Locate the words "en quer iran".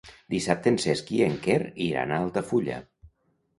1.27-2.17